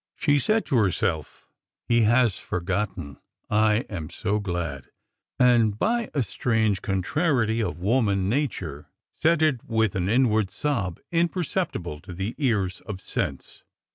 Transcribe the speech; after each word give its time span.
She 0.15 0.39
said 0.39 0.65
to 0.65 0.77
herself, 0.77 1.45
He 1.87 2.05
has 2.05 2.39
forgotten. 2.39 3.19
I 3.51 3.85
am 3.87 4.09
so 4.09 4.39
glad!"— 4.39 4.87
and, 5.39 5.77
by 5.77 6.09
a 6.15 6.23
strange 6.23 6.81
contrariety 6.81 7.61
of 7.61 7.77
woman 7.77 8.27
na 8.27 8.47
ture, 8.49 8.89
said 9.21 9.43
it 9.43 9.63
with 9.63 9.93
an 9.93 10.09
inward 10.09 10.49
sob 10.49 10.99
imperceptible 11.11 11.99
to 11.99 12.13
the 12.13 12.33
ears 12.39 12.81
of 12.87 12.99
sense. 12.99 13.61